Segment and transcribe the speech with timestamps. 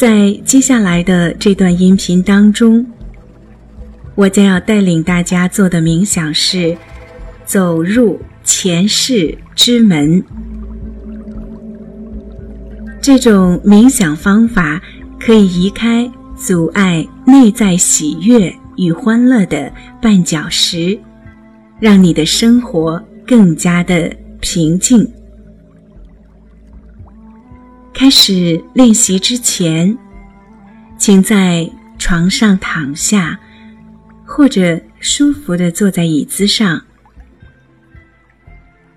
[0.00, 2.86] 在接下来的这段音频当中，
[4.14, 6.74] 我将要带领大家做的冥想是
[7.44, 10.24] 走入前世之门。
[13.02, 14.80] 这种冥想方法
[15.18, 19.70] 可以移开阻碍内在喜悦与欢乐的
[20.00, 20.98] 绊脚石，
[21.78, 24.10] 让你的生活更加的
[24.40, 25.06] 平静。
[27.92, 29.96] 开始练习之前，
[30.96, 33.38] 请在床上躺下，
[34.24, 36.82] 或者舒服的坐在椅子上，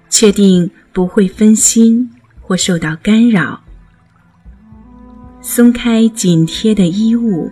[0.10, 2.10] 确定不会分心
[2.40, 3.62] 或受到干扰。
[5.42, 7.52] 松开紧贴的衣物，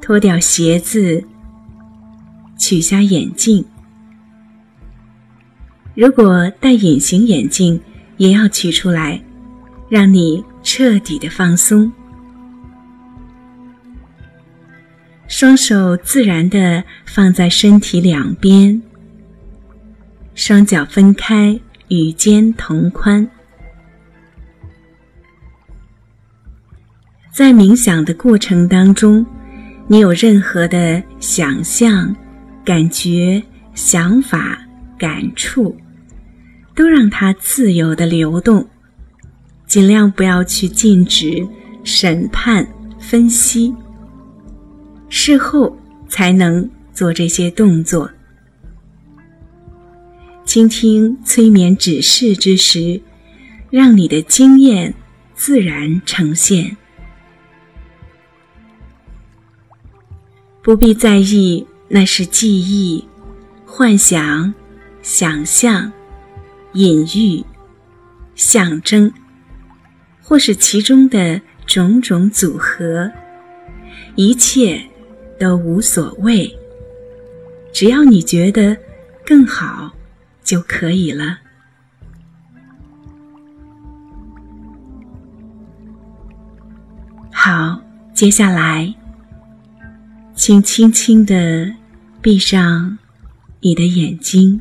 [0.00, 1.24] 脱掉鞋子，
[2.56, 3.64] 取下眼镜。
[5.96, 7.80] 如果戴隐形眼镜，
[8.16, 9.20] 也要取出来，
[9.94, 11.92] 让你彻底的放松。
[15.28, 18.82] 双手自然的放在身体两边，
[20.34, 23.24] 双脚分开，与肩同宽。
[27.30, 29.24] 在冥想的过程当中，
[29.86, 32.12] 你有任何的想象、
[32.64, 33.40] 感觉、
[33.74, 34.58] 想法、
[34.98, 35.76] 感触，
[36.74, 38.68] 都让它自由的流动，
[39.66, 41.46] 尽量不要去禁止、
[41.82, 42.66] 审判、
[42.98, 43.74] 分析。
[45.08, 45.76] 事后
[46.08, 48.10] 才能做这些动作。
[50.44, 53.00] 倾听催眠指示之时，
[53.70, 54.94] 让你的经验
[55.34, 56.76] 自然呈现。
[60.62, 63.06] 不必在意那是记忆、
[63.66, 64.54] 幻想、
[65.02, 65.92] 想象、
[66.72, 67.44] 隐喻、
[68.34, 69.12] 象征，
[70.24, 73.12] 或是其中的种种组合，
[74.16, 74.82] 一切
[75.38, 76.50] 都无所谓。
[77.72, 78.76] 只要你觉得
[79.26, 79.92] 更好
[80.42, 81.38] 就可以了。
[87.30, 87.78] 好，
[88.14, 88.94] 接下来。
[90.34, 91.72] 请轻轻的
[92.20, 92.98] 闭上
[93.60, 94.60] 你的眼睛，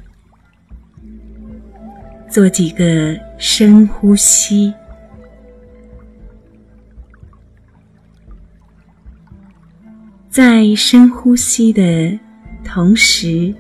[2.30, 4.72] 做几个深呼吸。
[10.34, 12.18] 在深呼吸的
[12.66, 13.54] 同时，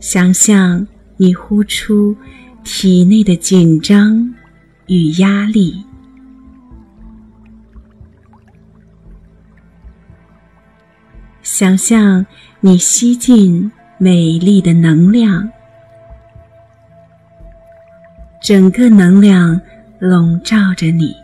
[0.00, 0.84] 想象
[1.16, 2.16] 你呼出
[2.64, 4.34] 体内的紧张
[4.88, 5.86] 与压力。
[11.44, 12.26] 想象
[12.58, 15.48] 你吸进美丽的能量，
[18.42, 19.60] 整个能量
[20.00, 21.14] 笼罩着你，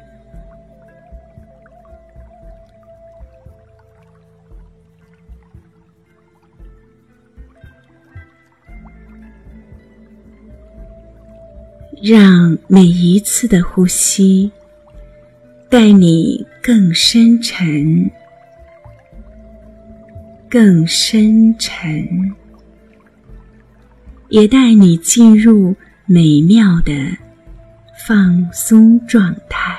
[12.02, 14.50] 让每一次的呼吸
[15.68, 18.10] 带你更深沉。
[20.50, 22.34] 更深沉，
[24.30, 25.76] 也带你进入
[26.06, 26.94] 美妙的
[28.06, 29.76] 放松状态。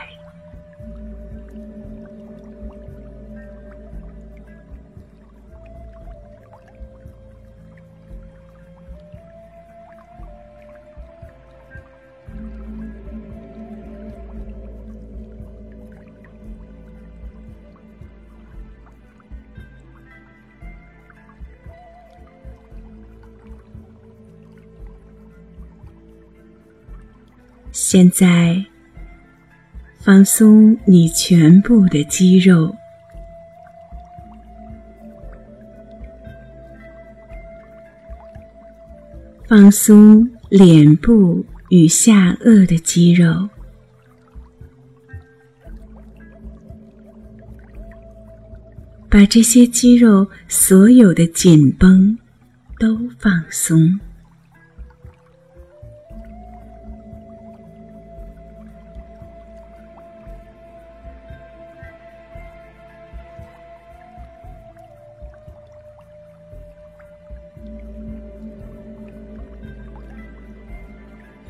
[27.92, 28.64] 现在，
[29.98, 32.76] 放松你全部的肌肉，
[39.48, 43.50] 放松脸部与下颚的肌肉，
[49.10, 52.16] 把这些肌肉所有的紧绷
[52.78, 54.00] 都放松。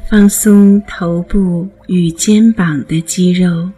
[0.10, 3.70] 放松头部与肩膀的肌肉，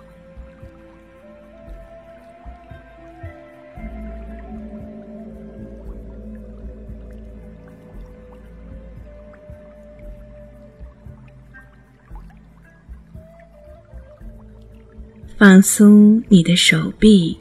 [15.37, 17.37] 放松你的手臂，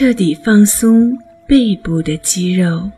[0.00, 1.14] 彻底放松
[1.46, 2.90] 背部的肌肉。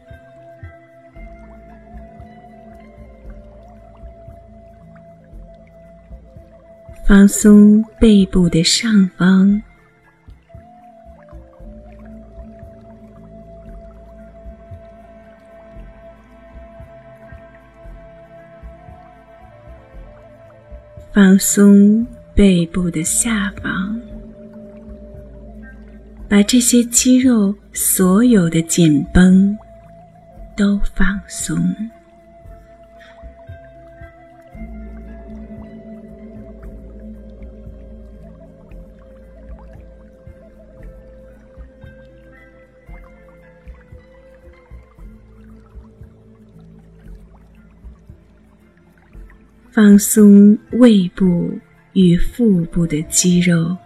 [7.04, 9.60] 放松背部的上方，
[21.12, 24.00] 放松背部的下方，
[26.32, 29.54] 把这些肌肉所有的紧绷
[30.56, 31.62] 都放松。
[49.70, 51.52] 放松胃部
[51.92, 53.76] 与腹部的肌肉，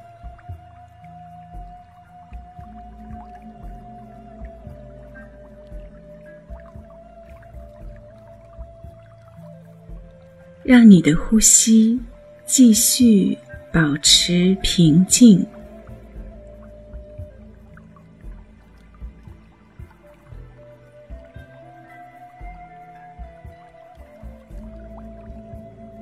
[10.67, 11.97] 让你的呼吸
[12.45, 13.39] 继续
[13.73, 15.47] 保持平静。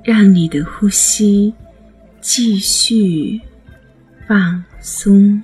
[0.03, 1.53] 让你的呼吸
[2.23, 3.39] 继续
[4.27, 5.43] 放松，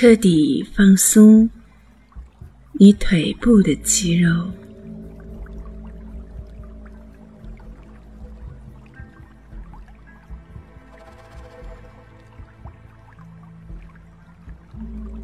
[0.00, 1.50] 彻底放松
[2.74, 4.48] 你腿部的肌肉。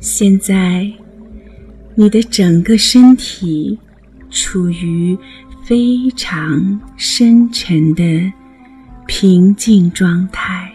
[0.01, 0.93] 现在，
[1.95, 3.79] 你的整个身体
[4.29, 5.17] 处于
[5.65, 8.03] 非常深沉的
[9.07, 10.74] 平静状态，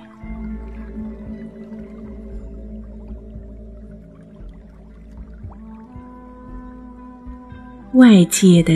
[8.00, 8.74] 外界的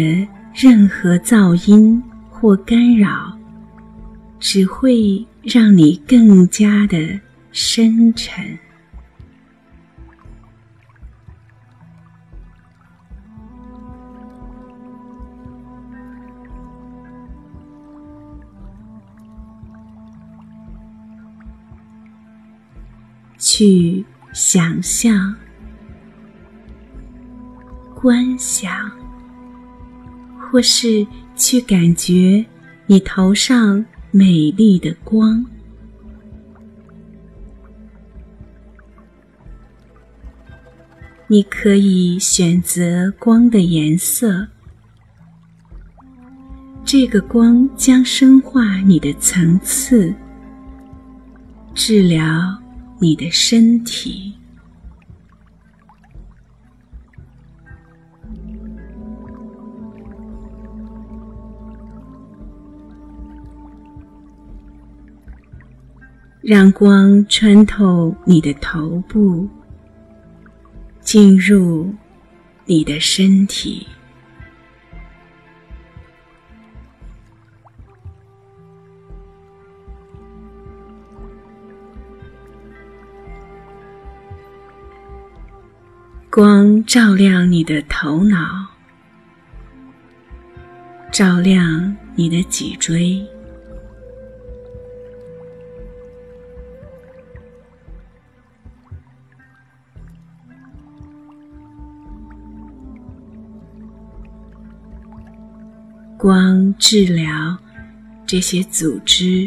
[0.53, 3.33] 任何噪音或干扰，
[4.37, 8.59] 只会让你更加的深沉。
[23.37, 24.03] 去
[24.33, 25.33] 想象、
[27.95, 28.91] 观想，
[30.53, 32.45] 或是去感觉
[32.85, 35.43] 你头上美丽的光。
[41.25, 44.47] 你可以选择光的颜色，
[46.85, 50.13] 这个光将深化你的层次，
[51.73, 52.61] 治疗。
[52.99, 54.33] 你的身体，
[66.43, 69.47] 让光穿透你的头部，
[70.99, 71.95] 进入
[72.65, 73.87] 你的身体。
[86.29, 88.67] 光照亮你的头脑，
[91.09, 93.25] 照亮你的脊椎，
[106.23, 107.57] 光治疗
[108.25, 109.45] 这些组织，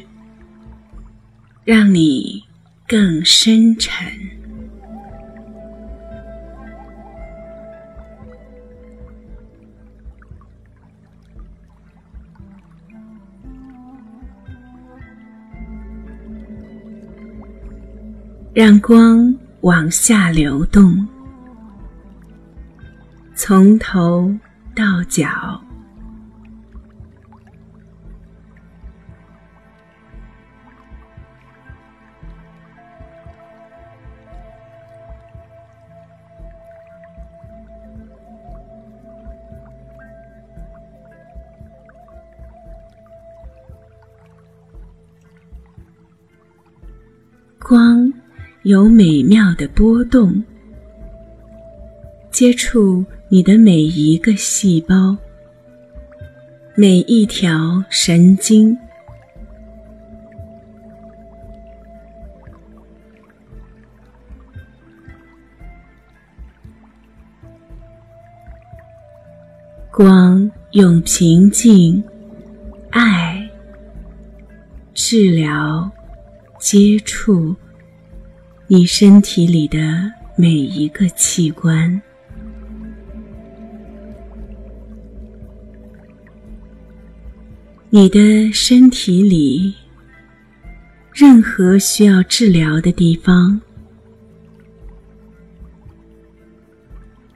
[1.64, 2.44] 让你
[2.86, 4.06] 更深沉。
[18.52, 21.08] 让光往下流动，
[23.34, 24.30] 从头
[24.74, 25.58] 到脚，
[47.68, 48.12] 光
[48.62, 50.40] 有美妙的波动，
[52.30, 55.16] 接触你的每一个细胞，
[56.76, 58.78] 每一条神经。
[69.90, 72.00] 光用平静、
[72.90, 73.44] 爱
[74.94, 75.90] 治疗、
[76.66, 77.54] 接触
[78.66, 79.78] 你身体里的
[80.34, 82.02] 每一个器官。
[87.88, 89.76] 你的身体里
[91.14, 93.60] 任何需要治疗的地方，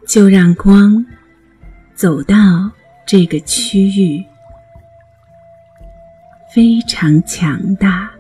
[0.09, 1.07] 就让光。
[1.95, 2.69] 走到
[3.07, 4.25] 这个区域，
[6.53, 8.11] 非常强大，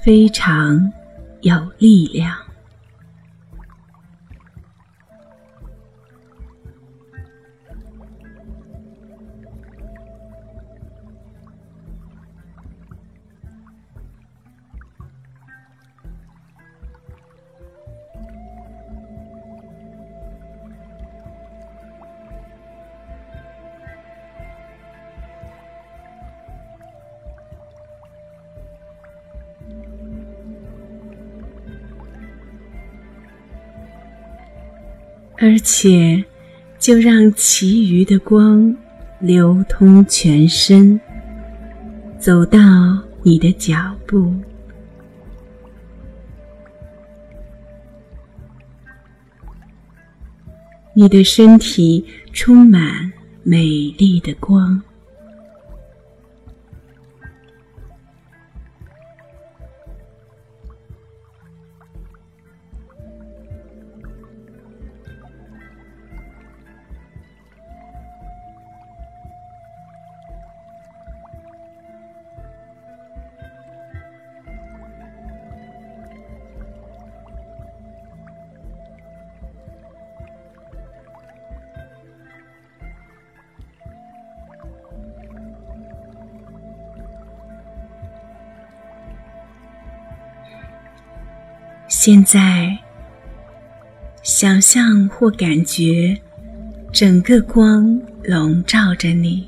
[0.00, 0.92] 非常
[1.40, 2.47] 有力量。
[35.40, 36.24] 而且，
[36.78, 38.76] 就让其余的光
[39.20, 41.00] 流通全身，
[42.18, 42.58] 走到
[43.22, 44.34] 你的脚步。
[50.92, 53.12] 你的身体充满
[53.44, 53.62] 美
[53.96, 54.82] 丽的光。
[92.10, 92.74] 现在，
[94.22, 96.18] 想象或感觉
[96.90, 99.46] 整个光笼罩着你，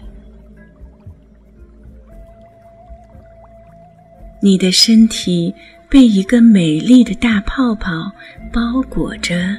[4.42, 5.54] 你的身体
[5.88, 8.12] 被一个美丽的大泡泡
[8.52, 9.56] 包裹着。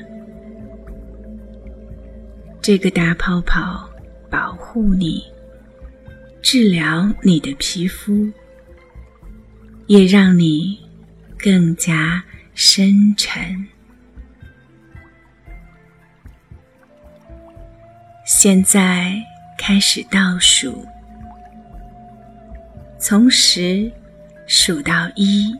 [2.62, 3.89] 这个大泡泡
[4.29, 5.24] 保护你，
[6.43, 8.29] 治疗你的皮肤，
[9.88, 10.77] 也让你
[11.39, 12.24] 更加。
[12.53, 13.67] 深沉。
[18.25, 19.15] 现在
[19.58, 20.86] 开始倒数，
[22.98, 23.91] 从十
[24.48, 25.53] 数到一，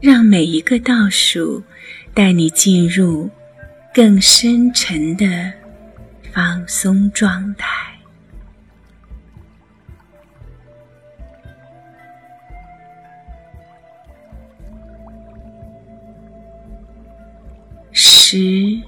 [0.00, 1.62] 让每一个倒数
[2.14, 3.28] 带你进入
[3.92, 5.52] 更深沉的
[6.32, 7.89] 放松状态。
[18.32, 18.80] 十、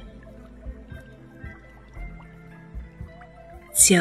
[3.75, 3.99] 九、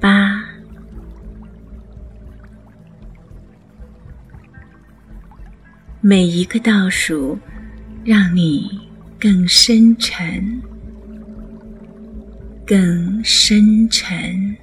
[0.00, 0.42] 八、
[6.00, 7.38] 每一个倒数，
[8.06, 8.88] 让你
[9.20, 10.62] 更深沉、
[12.64, 14.56] 更深沉。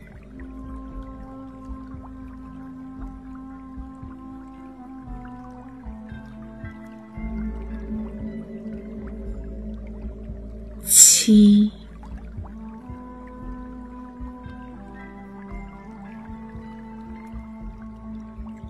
[11.24, 11.72] 七、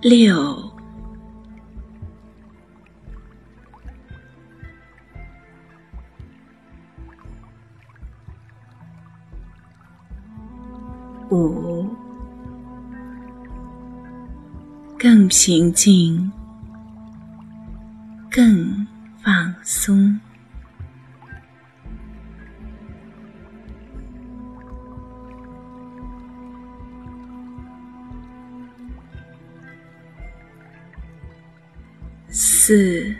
[0.01, 0.69] 六、
[11.29, 11.87] 五，
[14.99, 16.29] 更平静，
[18.29, 18.85] 更
[19.23, 20.20] 放松。
[32.71, 33.13] 四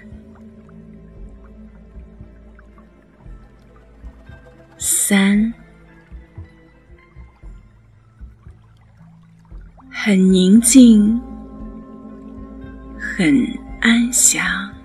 [4.78, 5.54] 三。
[9.92, 11.20] 很宁静
[12.98, 13.46] 很
[13.82, 14.81] 安详。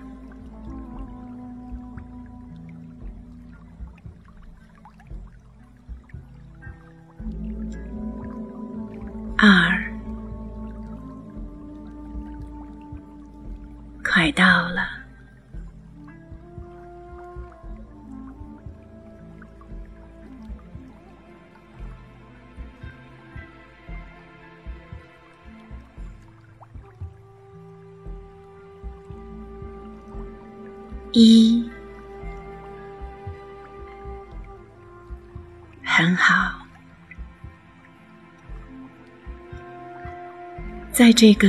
[40.97, 41.47] 在这个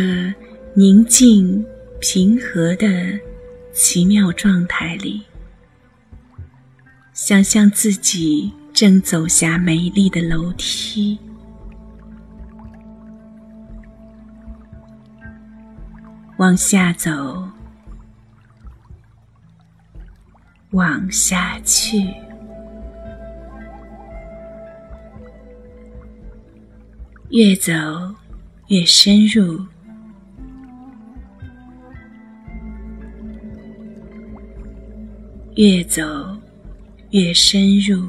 [0.75, 1.65] 宁静、
[2.01, 3.19] 平和的
[3.73, 5.23] 奇妙状态里，
[7.15, 11.19] 想象自己正走下美丽的楼梯，
[16.37, 17.49] 往下走，
[20.73, 22.07] 往下去，
[27.31, 27.73] 越走。
[28.69, 29.65] 越深入，
[35.57, 36.03] 越走
[37.13, 38.07] 越深入，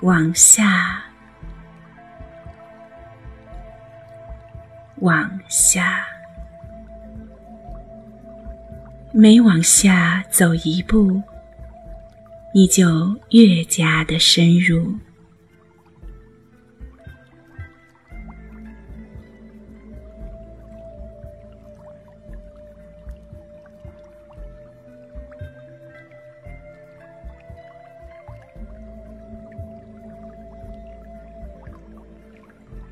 [0.00, 1.02] 往下，
[5.00, 6.03] 往下。
[9.16, 11.22] 每往下走一步，
[12.52, 14.92] 你就越加的深入。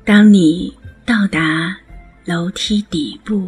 [0.05, 0.73] 当你
[1.05, 1.75] 到达
[2.23, 3.42] 楼梯底部。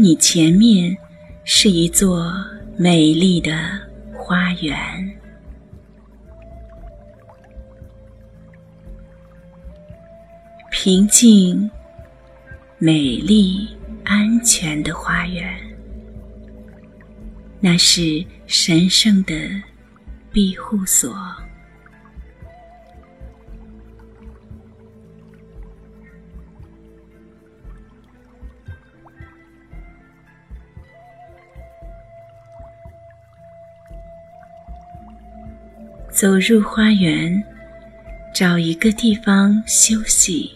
[0.00, 0.96] 你前面
[1.44, 2.32] 是一座
[2.76, 3.52] 美丽的
[4.14, 4.72] 花园，
[10.70, 11.68] 平静、
[12.78, 15.52] 美丽、安全的花园，
[17.58, 19.34] 那是神圣的
[20.30, 21.12] 庇护所。
[36.18, 37.40] 走入花园，
[38.34, 40.50] 找一个地方休息。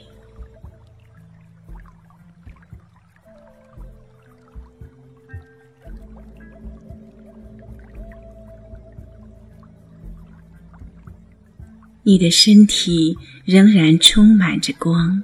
[12.03, 15.23] 你的身体仍然充满着光，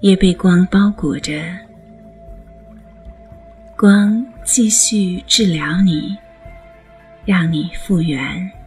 [0.00, 1.34] 也被光包裹着。
[3.76, 6.16] 光继续治疗你，
[7.26, 8.61] 让你复原。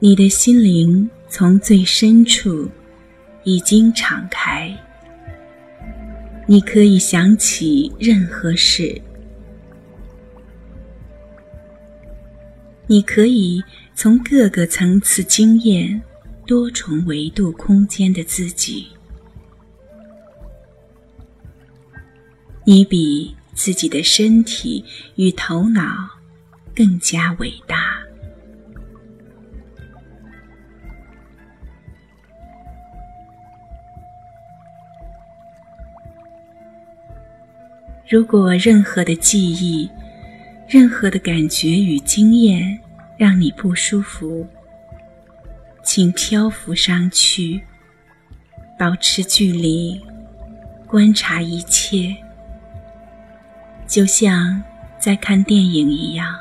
[0.00, 2.70] 你的心灵从最深处
[3.42, 4.72] 已经敞开，
[6.46, 9.02] 你可以想起任何事，
[12.86, 13.60] 你可以
[13.96, 16.00] 从各个层次经验
[16.46, 18.86] 多重维度空间的自己，
[22.64, 24.84] 你比自己的身体
[25.16, 26.08] 与头脑
[26.72, 28.07] 更加伟大。
[38.10, 39.86] 如果任何的记忆、
[40.66, 42.78] 任何的感觉与经验
[43.18, 44.46] 让你不舒服，
[45.82, 47.60] 请漂浮上去，
[48.78, 50.00] 保持距离，
[50.86, 52.16] 观察一切，
[53.86, 54.62] 就像
[54.98, 56.34] 在看电影一样。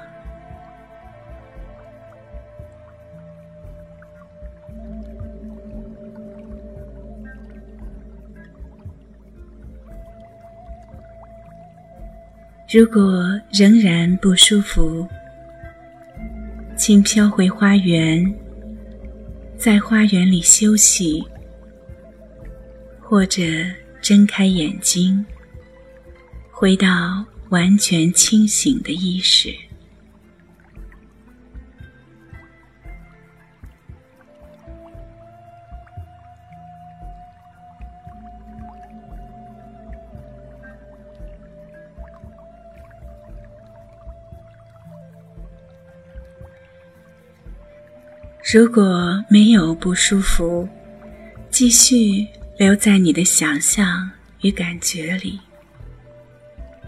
[12.69, 15.08] 如果仍然不舒服，
[16.75, 18.21] 请飘回花园，
[19.58, 21.25] 在花园里休息，
[22.99, 23.41] 或者
[24.01, 25.25] 睁开眼睛，
[26.51, 29.56] 回到完全清醒的意识。
[48.49, 50.69] 如果没有不舒服，
[51.49, 52.25] 继续
[52.57, 55.38] 留在你的想象与感觉里。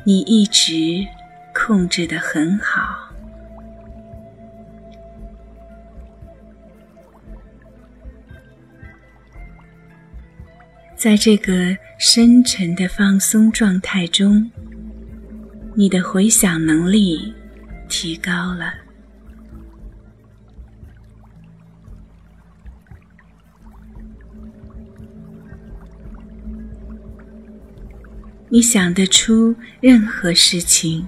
[0.06, 1.06] 你一直
[1.54, 3.12] 控制的很好。
[10.96, 14.50] 在这个深沉的放松状态中，
[15.76, 17.34] 你的回想能力
[17.90, 18.89] 提高了。
[28.52, 31.08] 你想得出任何事情，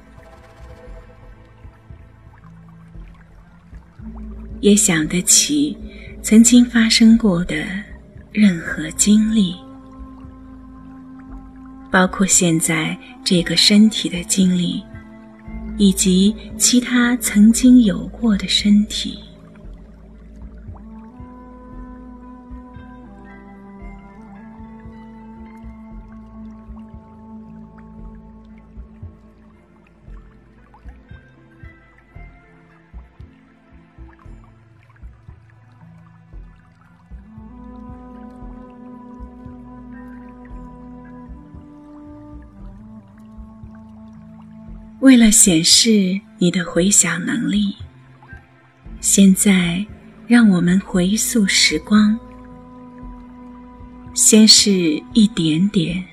[4.60, 5.76] 也想得起
[6.22, 7.56] 曾经发生过的
[8.32, 9.56] 任何经历，
[11.92, 14.84] 包括现在这个身体的经历，
[15.78, 19.20] 以及其他曾经有过的身体。
[45.02, 47.76] 为了显示你的回想能力，
[49.00, 49.84] 现在
[50.28, 52.18] 让我们回溯时光，
[54.14, 54.72] 先是
[55.14, 56.04] 一点点，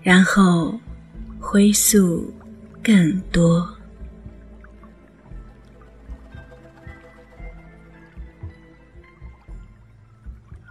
[0.00, 0.78] 然后
[1.40, 2.32] 回溯
[2.84, 3.68] 更多。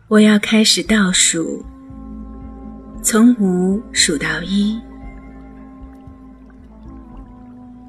[0.07, 1.65] 我要开始倒数，
[3.03, 4.79] 从五数到一。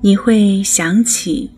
[0.03, 1.51] 你会想起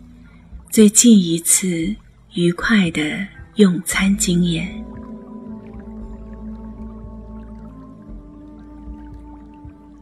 [0.71, 1.93] 最近一次
[2.33, 4.83] 愉快的用餐经验，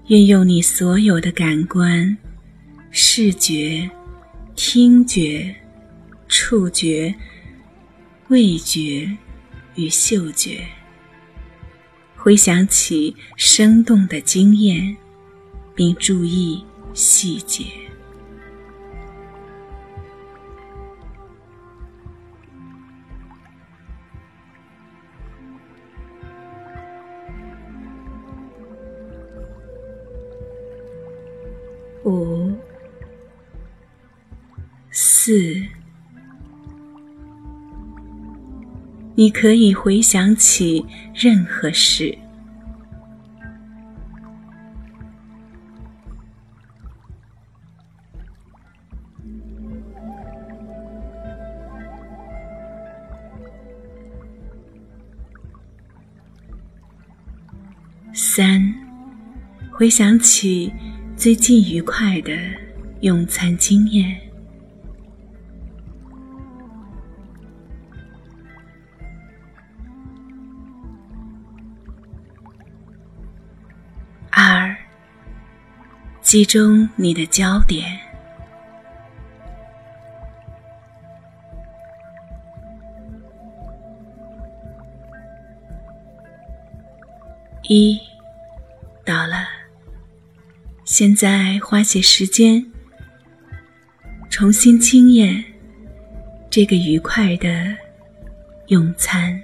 [0.05, 2.15] 运用你所有的感官——
[2.91, 3.89] 视觉、
[4.55, 5.53] 听觉、
[6.27, 7.13] 触觉、
[8.27, 9.17] 味觉
[9.75, 10.63] 与嗅觉，
[12.15, 14.95] 回想起生动的经验，
[15.73, 17.65] 并注意细节。
[35.27, 35.61] 四，
[39.13, 42.17] 你可以回想起任何事。
[58.13, 58.73] 三，
[59.73, 60.71] 回想起。
[61.17, 62.31] 最近愉快的
[63.01, 64.26] 用餐经验。
[76.27, 77.97] 集中你的焦点。
[87.69, 87.97] 一，
[89.05, 89.47] 到了。
[90.83, 92.69] 现在花些时间，
[94.29, 95.41] 重新经验
[96.49, 97.73] 这个愉快的
[98.67, 99.41] 用餐。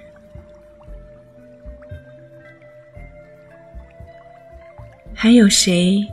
[5.14, 6.06] 还有谁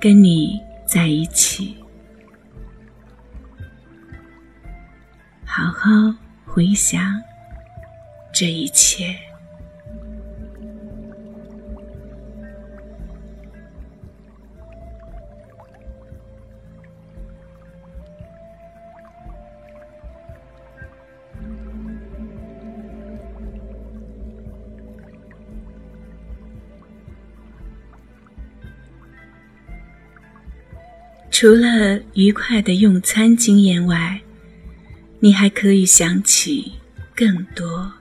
[0.00, 1.76] 跟你在一起？
[5.44, 5.90] 好好
[6.46, 7.20] 回想
[8.32, 9.27] 这一切。
[31.40, 34.20] 除了愉快的用餐经验外，
[35.20, 36.72] 你还可以想起
[37.14, 37.92] 更多。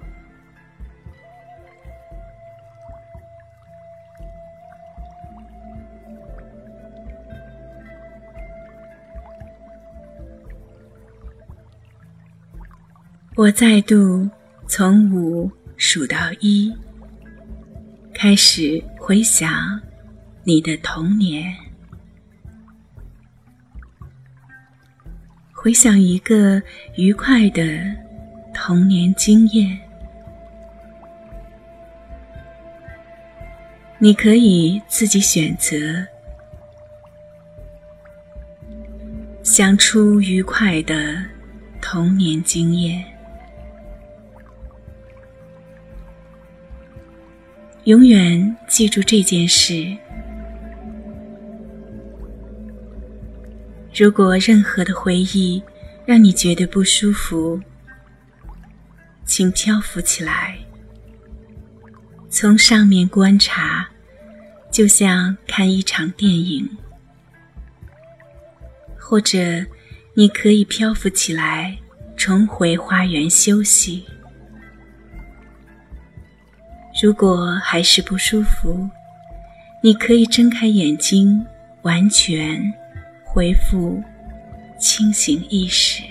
[13.35, 14.27] 我再度
[14.67, 16.75] 从五数到一，
[18.15, 19.79] 开始回想
[20.43, 21.66] 你的童年。
[25.67, 26.63] 回想一个
[26.95, 27.61] 愉快的
[28.53, 29.77] 童年经验。
[33.97, 36.07] 你可以自己选择，
[39.43, 41.21] 想出愉快的
[41.81, 43.03] 童年经验。
[47.83, 49.97] 永远记住这件事。
[53.99, 55.59] 如果任何的回忆
[56.05, 57.59] 让你觉得不舒服，
[59.25, 60.55] 请漂浮起来。
[62.29, 63.89] 从上面观察，
[64.69, 66.63] 就像看一场电影；
[68.99, 69.65] 或者，
[70.13, 71.75] 你可以漂浮起来，
[72.15, 74.05] 重回花园休息。
[77.01, 78.87] 如果还是不舒服，
[79.81, 81.43] 你可以睁开眼睛，
[81.81, 82.61] 完全
[83.29, 84.01] 恢复
[84.79, 86.01] 清醒意识。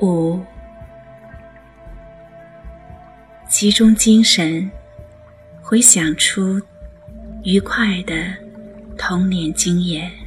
[0.00, 0.40] 五，
[3.48, 4.70] 集中精神，
[5.62, 6.60] 回想出
[7.44, 8.14] 愉快的
[8.98, 10.25] 童年经验。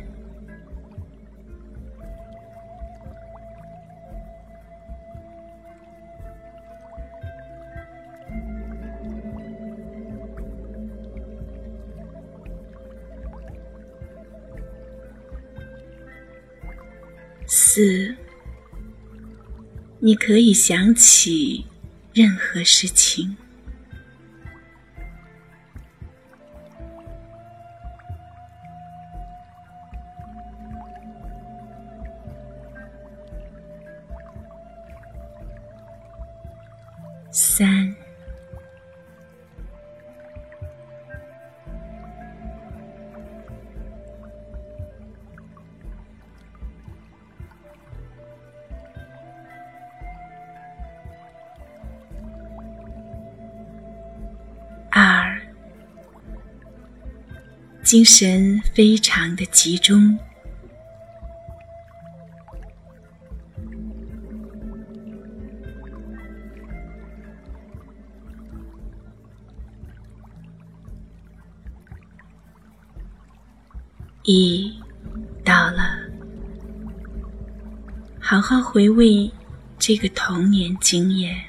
[20.10, 21.65] 你可以想起
[22.15, 23.38] 任何事情。
[57.89, 60.15] 精神非常的集中。
[74.21, 74.80] 一
[75.43, 75.97] 到了，
[78.19, 79.32] 好好回味
[79.80, 81.48] 这个童年经验。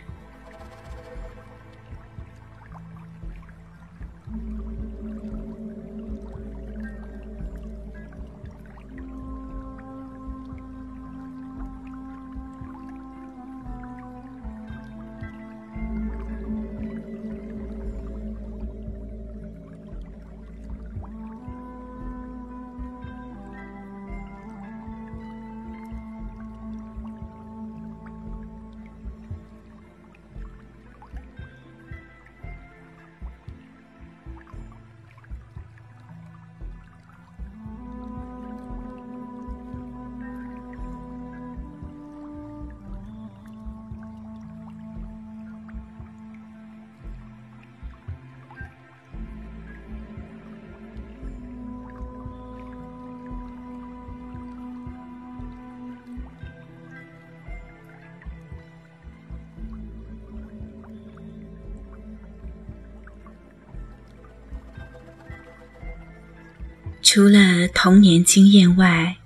[67.12, 69.16] 除了童年经验外，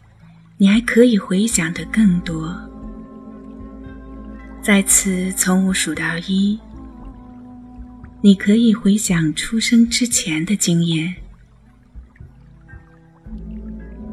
[0.57, 2.59] 你还可以回想的更多。
[4.63, 6.59] 再次从五数到一，
[8.23, 11.15] 你可以回想出生之前的经验，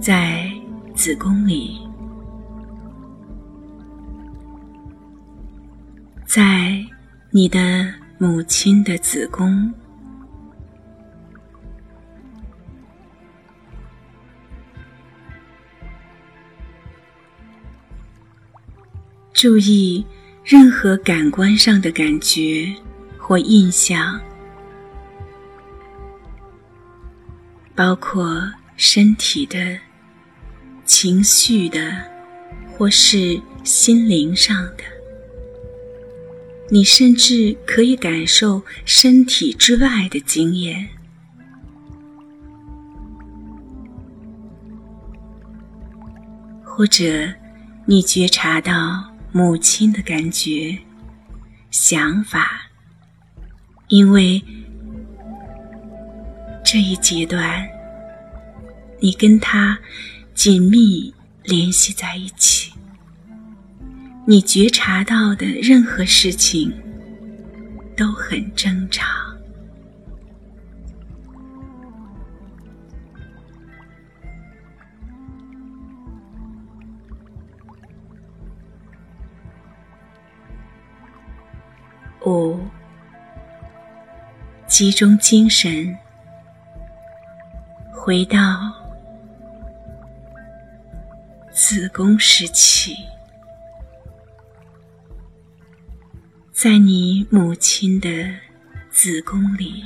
[0.01, 0.51] 在
[0.93, 1.79] 子宫里，
[6.25, 6.85] 在
[7.29, 9.73] 你的母亲的子宫。
[19.41, 20.05] 注意
[20.43, 22.71] 任何感官上的感觉
[23.17, 24.21] 或印象，
[27.73, 29.79] 包括身体的、
[30.85, 31.79] 情绪的，
[32.71, 34.83] 或是心灵上的。
[36.69, 40.87] 你甚至可以感受身体之外的经验，
[46.63, 47.27] 或者
[47.87, 49.10] 你觉察到。
[49.33, 50.77] 母亲的感觉，
[51.69, 52.69] 想法，
[53.87, 54.43] 因为
[56.65, 57.65] 这一阶段，
[58.99, 59.79] 你跟他
[60.33, 61.13] 紧密
[61.43, 62.73] 联系在一起，
[64.27, 66.73] 你觉察到的任何事情
[67.95, 69.30] 都很正常。
[82.25, 82.59] 五，
[84.67, 85.97] 集中精神，
[87.91, 88.37] 回到
[91.51, 92.95] 子宫时期，
[96.51, 98.09] 在你母亲的
[98.91, 99.83] 子宫里。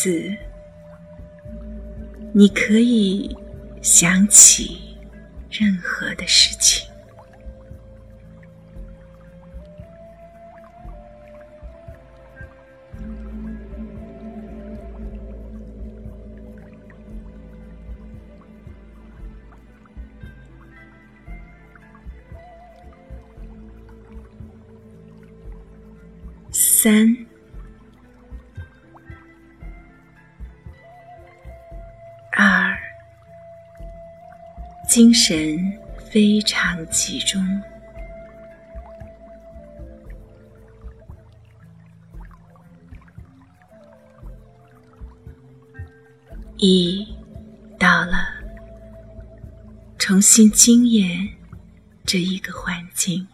[0.00, 0.32] 四，
[2.32, 3.36] 你可以
[3.82, 4.96] 想起
[5.50, 6.87] 任何的事情。
[34.98, 35.56] 精神
[36.10, 37.40] 非常集中。
[46.56, 47.06] 一
[47.78, 48.28] 到了，
[49.98, 51.28] 重新经验
[52.04, 53.24] 这一个环境。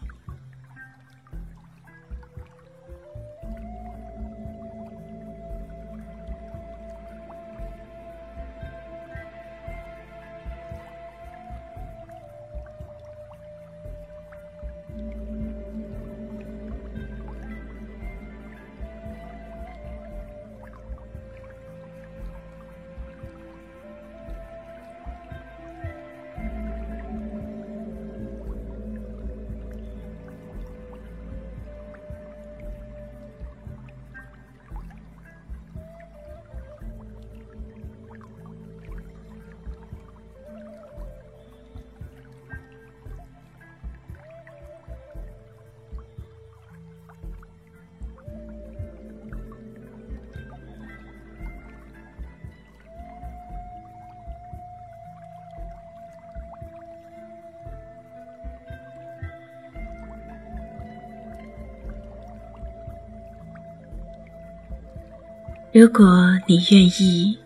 [65.77, 66.05] 如果
[66.47, 67.37] 你愿意，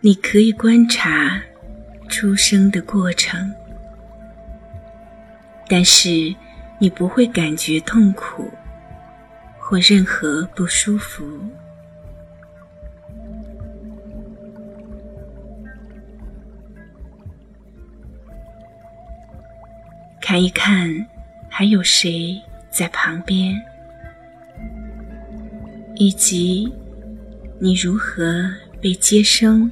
[0.00, 1.42] 你可以观察
[2.08, 3.52] 出生的过程，
[5.66, 6.32] 但是
[6.78, 8.48] 你不会感觉痛苦
[9.58, 11.26] 或任何不舒服。
[20.20, 21.04] 看一看，
[21.48, 23.60] 还有谁在旁边，
[25.96, 26.72] 以及。
[27.60, 28.22] 你如何
[28.80, 29.70] 被接生？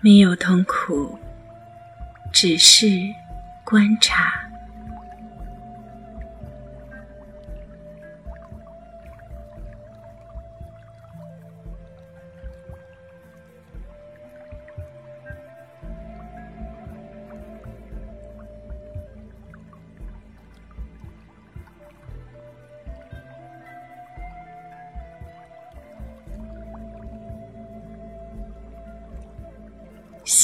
[0.00, 1.18] 没有痛苦，
[2.32, 2.86] 只是
[3.64, 4.45] 观察。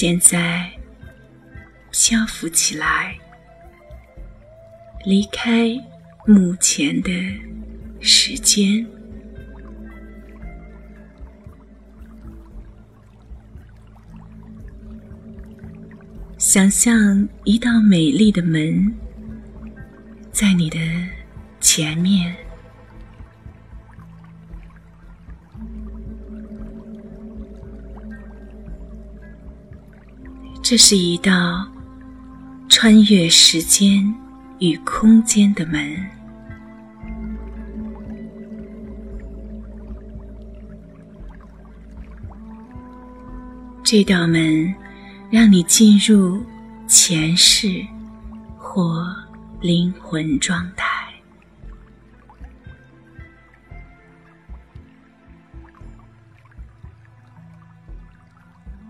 [0.03, 0.68] 现在，
[1.92, 3.16] 漂浮起来，
[5.05, 5.68] 离开
[6.26, 7.12] 目前的
[8.00, 8.84] 时间，
[16.36, 18.92] 想象一道美丽的门
[20.32, 20.80] 在你的
[21.61, 22.34] 前面。
[30.73, 31.70] 这是一道
[32.66, 34.03] 穿越时间
[34.59, 35.95] 与空间的门。
[43.85, 44.75] 这道门
[45.31, 46.43] 让你进入
[46.89, 47.87] 前世
[48.57, 49.14] 或
[49.61, 51.12] 灵魂状态。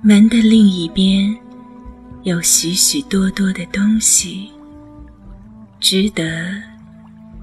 [0.00, 1.36] 门的另一边
[2.24, 4.52] 有许许多多的东西，
[5.80, 6.62] 值得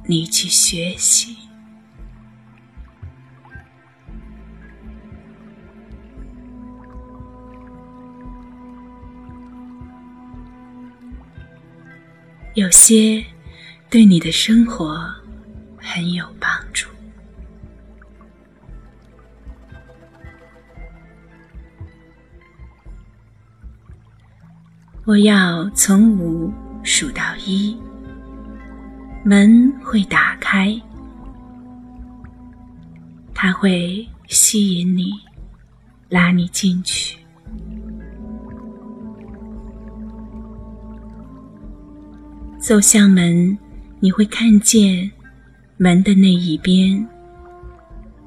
[0.08, 1.36] 你去学习。
[12.54, 13.26] 有些
[13.90, 15.14] 对你的生活
[15.78, 16.88] 很有帮助。
[25.10, 26.54] 我要从五
[26.84, 27.76] 数到一，
[29.26, 30.80] 门会打开，
[33.34, 35.10] 它会吸引你，
[36.10, 37.18] 拉你进去。
[42.60, 43.58] 走向门，
[44.00, 45.10] 你会看见
[45.78, 47.04] 门的那一边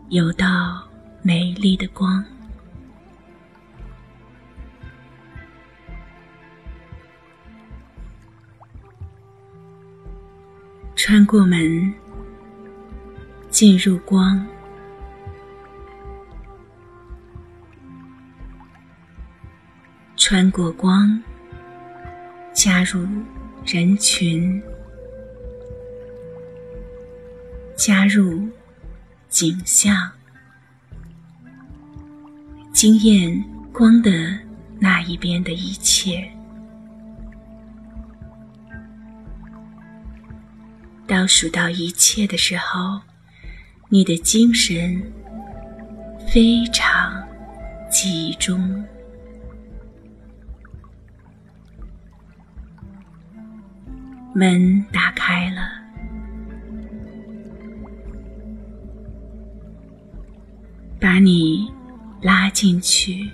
[0.09, 0.83] 有道
[1.22, 2.24] 美丽的光，
[11.13, 11.93] 穿过门，
[13.51, 14.47] 进入光，
[20.17, 21.23] 穿过光，
[22.55, 23.07] 加入。
[23.67, 24.63] 人群，
[27.77, 28.49] 加入
[29.29, 30.11] 景象，
[32.73, 34.11] 惊艳光的
[34.79, 36.27] 那一边的一切。
[41.13, 42.99] 倒数到一切的时候，
[43.91, 45.13] 你的精神
[46.27, 47.23] 非常
[47.91, 48.83] 集中。
[54.35, 55.61] 门打开了，
[60.99, 61.71] 把你
[62.23, 63.31] 拉进去，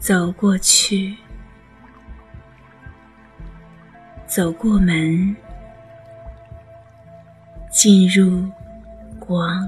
[0.00, 1.16] 走过去，
[4.36, 5.34] 走过门，
[7.70, 8.46] 进入
[9.18, 9.66] 光。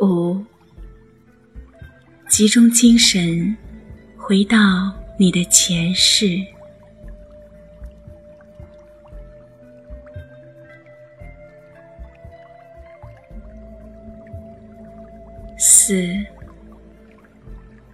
[0.00, 0.44] 五，
[2.26, 3.56] 集中精神，
[4.16, 4.58] 回到
[5.16, 6.44] 你的前世。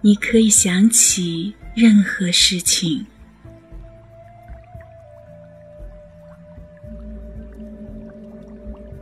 [0.03, 3.05] 你可以想起任何事情，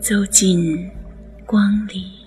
[0.02, 0.92] 走进
[1.46, 2.20] 光里。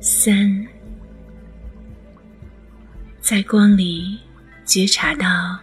[0.00, 0.64] 三，
[3.20, 4.20] 在光里
[4.64, 5.58] 觉察到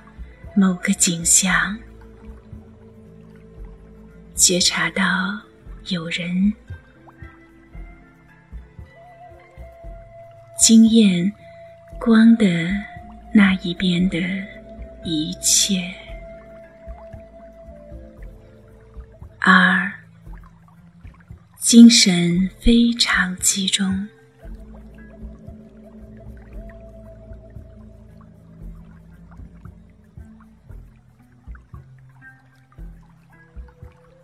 [0.56, 1.78] 某个景象，
[4.36, 5.04] 觉察到
[5.88, 6.54] 有人
[10.60, 11.32] 惊艳
[12.00, 12.46] 光的
[13.34, 14.20] 那一边的
[15.06, 15.90] 一切。
[19.40, 19.92] 二，
[21.60, 24.08] 精神非常集中。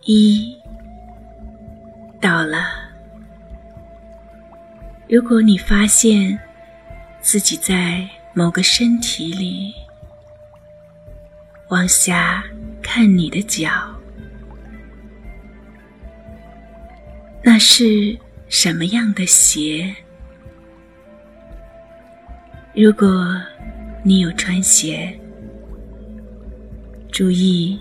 [0.04, 0.60] 一
[2.20, 2.58] 到了，
[5.08, 6.36] 如果你发现
[7.20, 9.72] 自己在某个身体里，
[11.68, 12.42] 往下
[12.82, 13.70] 看你的脚，
[17.44, 19.94] 那是什么样的鞋？
[22.74, 23.40] 如果
[24.02, 25.16] 你有穿鞋，
[27.12, 27.78] 注意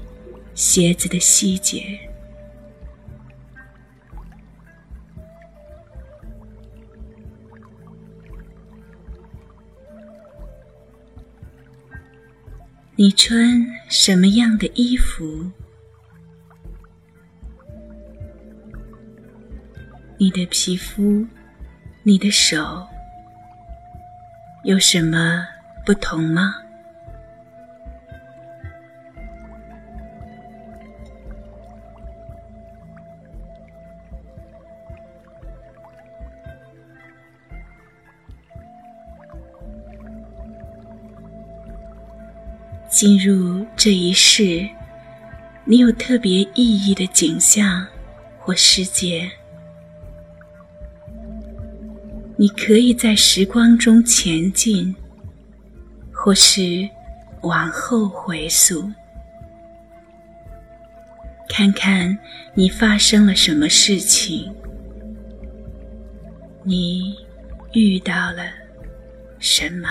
[0.54, 1.98] 鞋子的细节。
[12.98, 15.50] 你穿什么样的衣服？
[20.18, 21.26] 你的皮肤，
[22.04, 22.86] 你的手，
[24.66, 25.48] 有什么
[25.86, 26.61] 不同吗？
[43.02, 44.70] 进入这一世，
[45.66, 47.88] 你有特别意义的景象
[48.38, 49.28] 或世界，
[52.36, 54.96] 你可以在时光中前进，
[56.14, 56.88] 或是
[57.42, 58.88] 往后回溯，
[61.50, 62.16] 看看
[62.54, 64.54] 你发生了什么事情，
[66.64, 67.16] 你
[67.74, 68.44] 遇到了
[69.40, 69.90] 什么。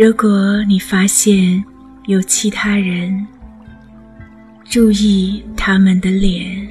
[0.00, 1.64] 如果你发现
[2.06, 3.26] 有其他人，
[4.64, 6.68] 注意他们的脸，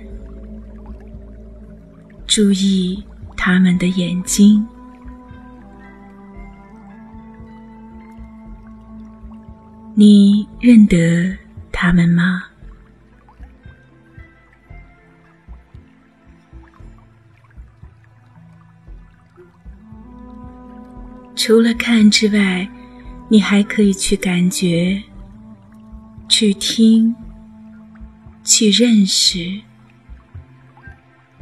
[2.25, 3.03] 注意
[3.35, 4.65] 他们的眼睛，
[9.93, 11.37] 你认得
[11.69, 12.45] 他们吗？
[21.35, 22.65] 除了看之外。
[23.29, 25.03] 你还可以去感觉，
[26.29, 27.13] 去听，
[28.43, 29.59] 去认识。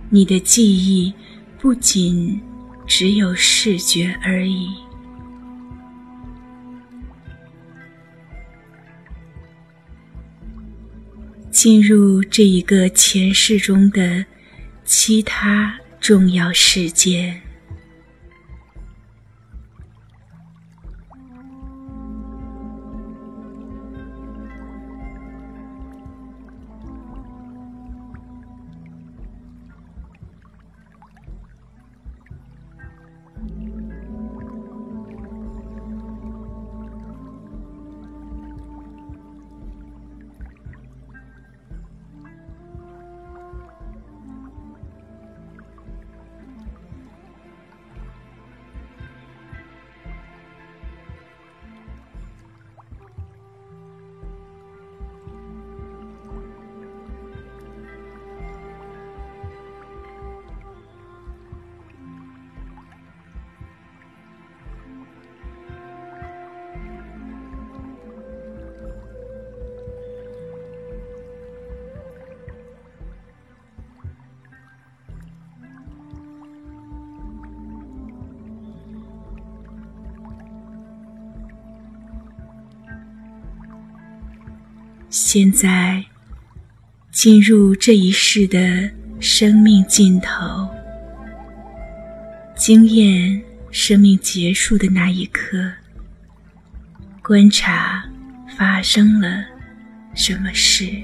[0.09, 1.13] 你的记忆
[1.59, 2.41] 不仅
[2.87, 4.69] 只有视觉而已。
[11.51, 14.25] 进入这一个前世中的
[14.83, 17.44] 其他重要事件。
[85.35, 86.01] 现在，
[87.11, 90.65] 进入这一世的生命尽头，
[92.55, 95.73] 经验生命结束的那一刻，
[97.21, 98.05] 观察
[98.57, 99.43] 发生了
[100.13, 101.03] 什么事。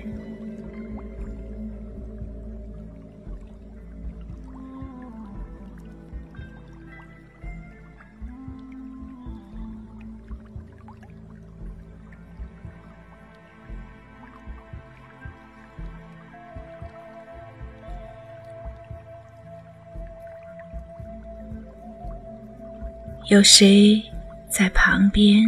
[23.30, 24.04] 有谁
[24.50, 25.42] 在旁边？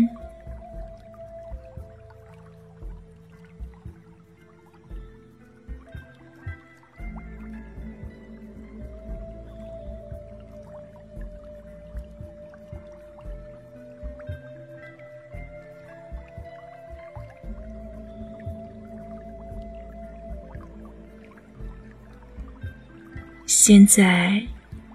[23.45, 24.41] 现在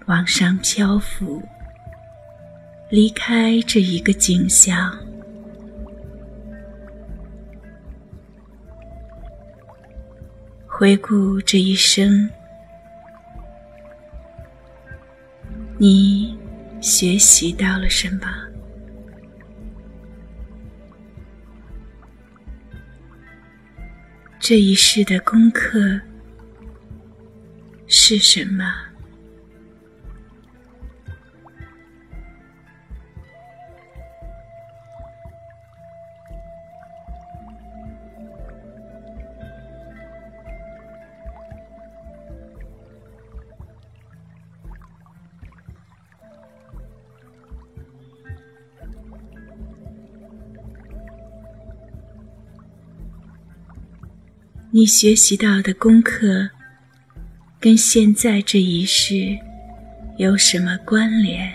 [0.05, 1.41] 往上漂浮。
[2.89, 4.97] 离开这一个景象。
[10.65, 12.27] 回顾这一生
[15.77, 16.35] 你
[16.81, 18.27] 学习到了什么？
[24.39, 26.01] 这一世的功课
[27.85, 28.88] 是什么？
[54.79, 56.51] 你学习到的功课，
[57.59, 59.37] 跟现在这一世
[60.15, 61.51] 有什么关联？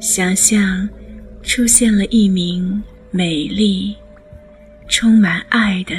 [0.00, 0.88] 想象。
[1.48, 2.80] 出现了一名
[3.10, 3.96] 美丽、
[4.86, 5.94] 充满爱的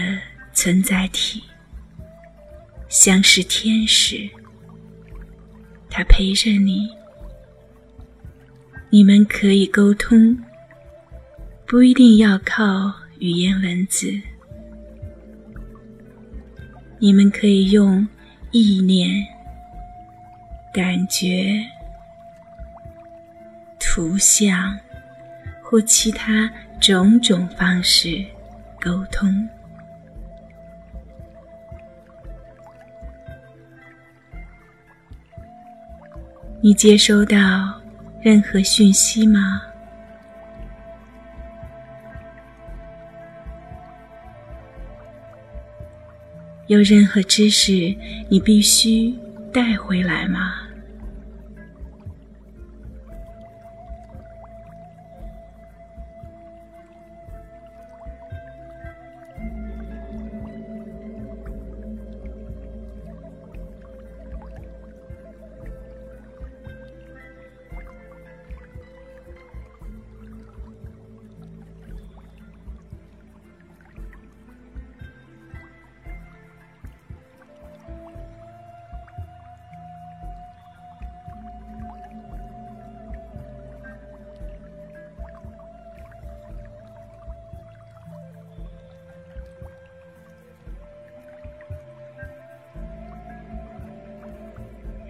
[0.53, 1.41] 存在体，
[2.87, 4.29] 像是天使。
[5.89, 6.87] 他陪着你，
[8.91, 10.37] 你们可以沟通，
[11.65, 14.21] 不一定要靠语言文字，
[16.99, 18.07] 你们可以用
[18.51, 19.25] 意念、
[20.71, 21.59] 感觉、
[23.79, 24.79] 图像。
[25.69, 28.25] 或其他种种方式
[28.81, 29.47] 沟通。
[36.59, 37.79] 你接收到
[38.19, 39.61] 任何讯息吗？
[46.65, 47.95] 有任何知识
[48.27, 49.15] 你必须
[49.53, 50.67] 带回来吗？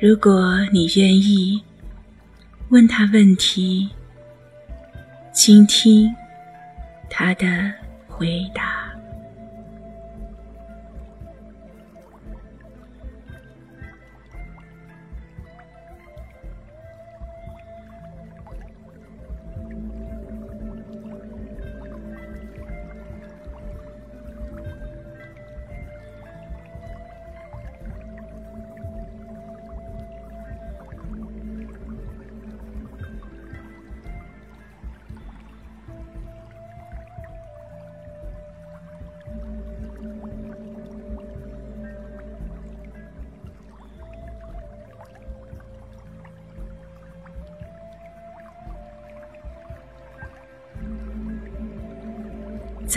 [0.01, 1.61] 如果你愿意，
[2.69, 3.89] 问他问题，
[5.33, 6.09] 倾听
[7.09, 7.45] 他的
[8.07, 8.68] 回答。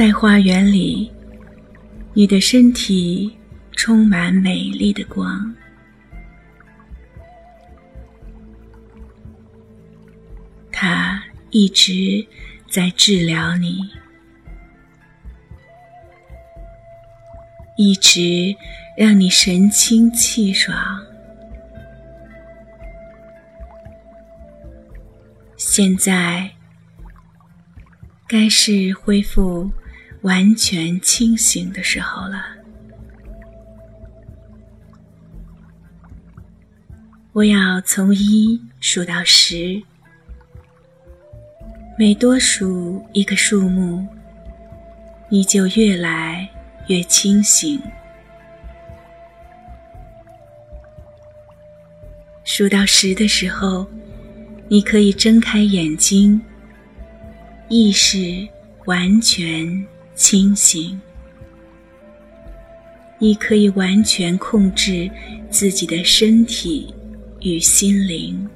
[0.05, 1.13] 在花园里，
[2.13, 3.39] 你的身体
[3.71, 5.55] 充满美丽的光，
[10.73, 12.27] 它一直
[12.69, 13.79] 在治疗你，
[17.77, 18.57] 一直
[18.99, 20.77] 让你神清气爽。
[25.57, 26.51] 现在
[28.27, 29.71] 该是恢复。
[30.23, 32.45] 完全清醒的时候了。
[37.33, 39.83] 我要从一数到十，
[41.99, 44.07] 每多数一个数目，
[45.29, 46.49] 你就越来
[46.89, 47.81] 越清醒。
[52.45, 53.87] 数到十的时候，
[54.69, 56.41] 你可以睁开眼睛，
[57.69, 58.47] 意识
[58.85, 59.87] 完全。
[60.15, 61.01] 清醒，
[63.19, 65.11] 你可以完全控制
[65.51, 66.95] 自己的身体
[67.41, 68.49] 与心灵。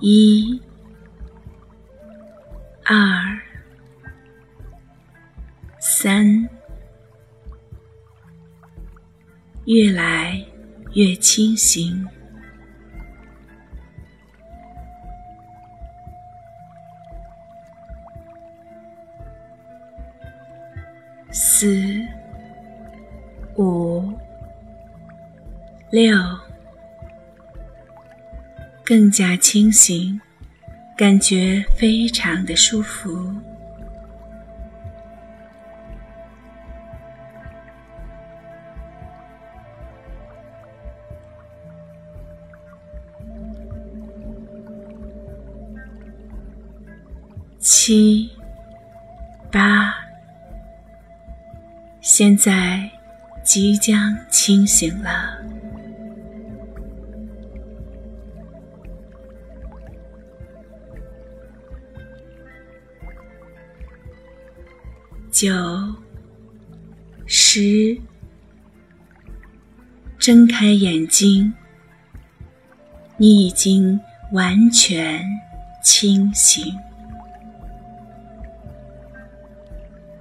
[0.00, 0.60] 一、
[2.84, 3.40] 二、
[5.80, 6.48] 三，
[9.64, 10.46] 越来
[10.94, 12.08] 越清醒。
[21.40, 22.04] 四、
[23.56, 24.12] 五、
[25.88, 26.16] 六，
[28.84, 30.20] 更加清醒，
[30.96, 33.32] 感觉非常的舒服。
[47.60, 48.28] 七、
[49.52, 49.87] 八。
[52.18, 52.90] 现在
[53.44, 55.38] 即将清醒了，
[65.30, 65.54] 九、
[67.24, 67.96] 十，
[70.18, 71.54] 睁开眼睛，
[73.16, 74.00] 你已经
[74.32, 75.24] 完全
[75.84, 76.74] 清醒，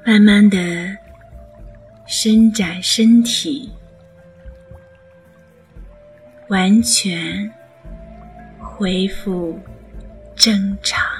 [0.05, 0.95] 慢慢的。
[2.07, 3.69] 伸展身体，
[6.47, 7.53] 完全
[8.57, 9.59] 恢复
[10.33, 11.16] 正常。